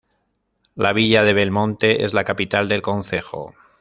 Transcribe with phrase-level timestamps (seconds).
[0.75, 3.53] La villa de Belmonte es la capital del concejo.